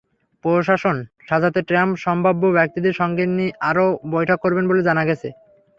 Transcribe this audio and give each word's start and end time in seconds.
প্রশাসন 0.45 0.97
সাজাতে 1.27 1.59
ট্রাম্প 1.69 1.93
সম্ভাব্য 2.05 2.43
ব্যক্তিদের 2.57 2.93
সঙ্গে 3.01 3.23
আরও 3.69 3.85
বৈঠক 4.13 4.37
করবেন 4.41 4.65
বলে 4.69 4.81
জানা 4.87 5.03
গেছে। 5.09 5.27